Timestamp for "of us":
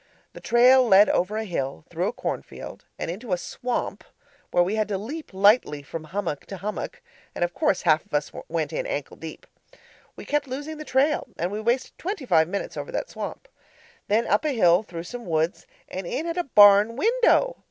8.07-8.31